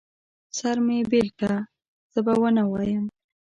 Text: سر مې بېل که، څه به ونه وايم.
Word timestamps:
سر 0.57 0.77
مې 0.85 0.99
بېل 1.11 1.29
که، 1.39 1.51
څه 2.11 2.19
به 2.25 2.33
ونه 2.41 2.63
وايم. 2.71 3.05